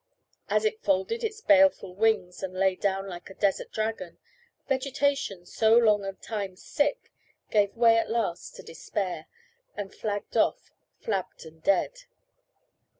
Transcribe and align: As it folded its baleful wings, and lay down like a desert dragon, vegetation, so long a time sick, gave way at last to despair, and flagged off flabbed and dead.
As 0.49 0.65
it 0.65 0.81
folded 0.81 1.23
its 1.23 1.41
baleful 1.41 1.93
wings, 1.93 2.41
and 2.41 2.55
lay 2.55 2.75
down 2.75 3.07
like 3.07 3.29
a 3.29 3.35
desert 3.35 3.71
dragon, 3.71 4.17
vegetation, 4.67 5.45
so 5.45 5.77
long 5.77 6.03
a 6.03 6.13
time 6.13 6.55
sick, 6.55 7.11
gave 7.51 7.77
way 7.77 7.99
at 7.99 8.09
last 8.09 8.55
to 8.55 8.63
despair, 8.63 9.27
and 9.77 9.93
flagged 9.93 10.35
off 10.35 10.71
flabbed 11.01 11.45
and 11.45 11.61
dead. 11.61 12.05